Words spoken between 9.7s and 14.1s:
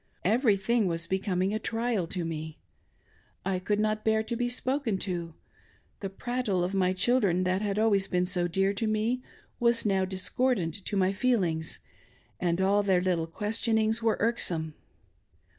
now discordant to my feelings; and all their little questionings'